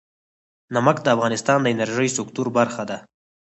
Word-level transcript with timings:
نمک 0.73 0.97
د 1.03 1.07
افغانستان 1.15 1.57
د 1.61 1.67
انرژۍ 1.73 2.09
سکتور 2.17 2.47
برخه 2.57 2.83
ده. 2.89 2.97